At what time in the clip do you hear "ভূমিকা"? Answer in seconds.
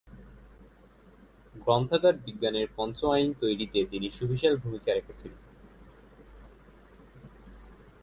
4.57-4.91